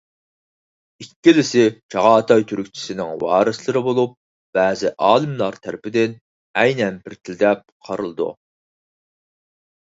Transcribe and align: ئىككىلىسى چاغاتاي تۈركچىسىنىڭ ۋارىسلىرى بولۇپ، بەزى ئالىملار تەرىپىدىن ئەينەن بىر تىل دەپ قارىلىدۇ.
ئىككىلىسى 1.03 1.65
چاغاتاي 1.95 2.45
تۈركچىسىنىڭ 2.53 3.11
ۋارىسلىرى 3.25 3.85
بولۇپ، 3.89 4.17
بەزى 4.59 4.93
ئالىملار 5.11 5.61
تەرىپىدىن 5.69 6.19
ئەينەن 6.63 7.01
بىر 7.07 7.21
تىل 7.23 7.41
دەپ 7.47 7.65
قارىلىدۇ. 7.91 8.31